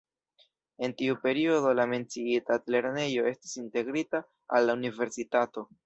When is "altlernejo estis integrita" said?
2.57-4.27